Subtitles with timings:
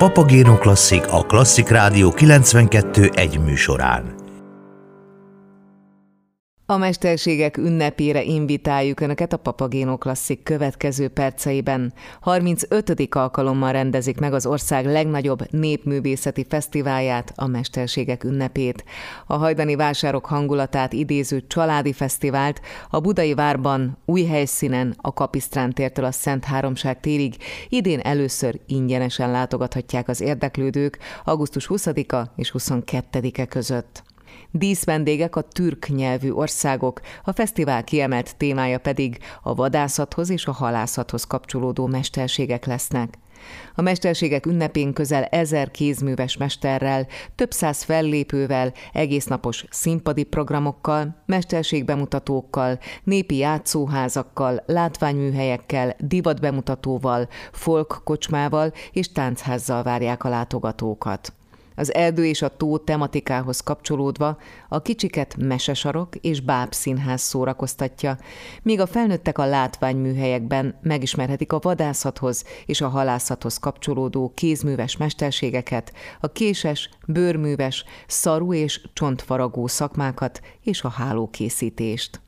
[0.00, 4.19] Papagéno Klasszik a Klasszik Rádió 92 egy műsorán.
[6.70, 11.92] A mesterségek ünnepére invitáljuk Önöket a Papagéno Klasszik következő perceiben.
[12.20, 13.14] 35.
[13.14, 18.84] alkalommal rendezik meg az ország legnagyobb népművészeti fesztiválját, a Mesterségek ünnepét.
[19.26, 22.60] A hajdani vásárok hangulatát idéző családi fesztivált
[22.90, 27.34] a Budai Várban új helyszínen a Kapisztrán tértől a Szent Háromság térig
[27.68, 34.02] idén először ingyenesen látogathatják az érdeklődők augusztus 20-a és 22-e között.
[34.50, 41.24] Díszvendégek a türk nyelvű országok, a fesztivál kiemelt témája pedig a vadászathoz és a halászathoz
[41.24, 43.18] kapcsolódó mesterségek lesznek.
[43.74, 53.36] A mesterségek ünnepén közel ezer kézműves mesterrel, több száz fellépővel, egésznapos színpadi programokkal, mesterségbemutatókkal, népi
[53.36, 61.32] játszóházakkal, látványműhelyekkel, divatbemutatóval, folk kocsmával és táncházzal várják a látogatókat.
[61.80, 64.36] Az erdő és a tó tematikához kapcsolódva
[64.68, 68.18] a kicsiket mesesarok és bábszínház szórakoztatja,
[68.62, 76.32] míg a felnőttek a látványműhelyekben megismerhetik a vadászathoz és a halászathoz kapcsolódó kézműves mesterségeket, a
[76.32, 82.20] késes, bőrműves, szaru és csontfaragó szakmákat és a hálókészítést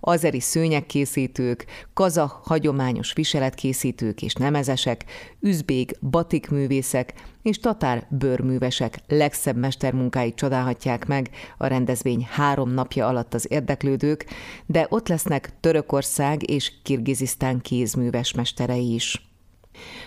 [0.00, 5.04] azeri szőnyegkészítők, kazah hagyományos viseletkészítők és nemezesek,
[5.40, 13.46] üzbék batikművészek és tatár bőrművesek legszebb mestermunkáit csodálhatják meg a rendezvény három napja alatt az
[13.50, 14.26] érdeklődők,
[14.66, 19.35] de ott lesznek Törökország és Kirgizisztán kézműves mesterei is.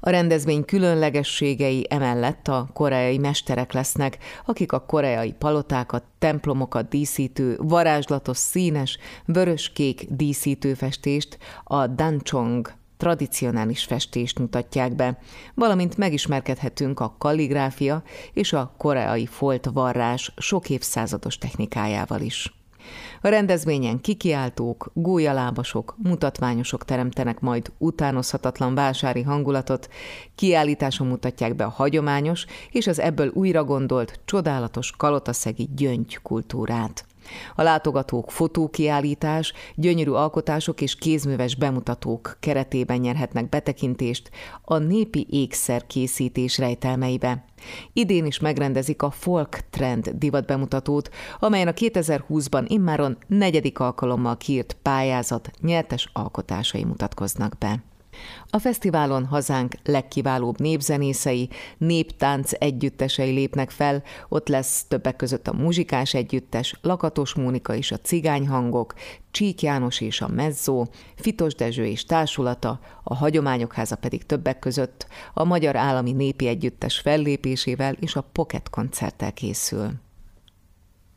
[0.00, 8.36] A rendezvény különlegességei emellett a koreai mesterek lesznek, akik a koreai palotákat, templomokat díszítő, varázslatos
[8.36, 15.18] színes, vörös-kék díszítőfestést, a danchong tradicionális festést mutatják be,
[15.54, 22.59] valamint megismerkedhetünk a kalligráfia és a koreai folt varrás sok évszázados technikájával is.
[23.20, 29.88] A rendezvényen kikiáltók, gólyalábasok, mutatványosok teremtenek majd utánozhatatlan vásári hangulatot,
[30.34, 37.04] kiállításon mutatják be a hagyományos és az ebből újra gondolt, csodálatos kalotaszegi gyöngy kultúrát.
[37.54, 44.30] A látogatók fotókiállítás, gyönyörű alkotások és kézműves bemutatók keretében nyerhetnek betekintést
[44.62, 47.44] a népi ékszer készítés rejtelmeibe.
[47.92, 54.76] Idén is megrendezik a Folk Trend divat bemutatót, amelyen a 2020-ban immáron negyedik alkalommal kiírt
[54.82, 57.89] pályázat nyertes alkotásai mutatkoznak be.
[58.50, 61.48] A fesztiválon hazánk legkiválóbb népzenészei,
[61.78, 68.00] néptánc együttesei lépnek fel, ott lesz többek között a muzsikás együttes, Lakatos Mónika és a
[68.00, 68.94] cigányhangok,
[69.30, 75.06] Csík János és a Mezzó, Fitos Dezső és társulata, a Hagyományok Háza pedig többek között
[75.34, 79.90] a Magyar Állami Népi Együttes fellépésével és a Pocket koncerttel készül.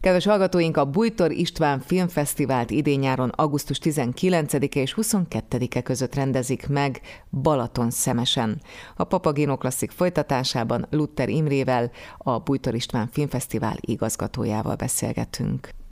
[0.04, 7.02] Kedves hallgatóink, a Bújtor István Filmfesztivált idén-nyáron augusztus 19-e és 22-e között rendezik meg
[7.42, 8.62] Balaton szemesen.
[8.96, 15.74] A Papagino Klasszik folytatásában Luther Imrével, a Bújtor István Filmfesztivál igazgatójával beszélgetünk.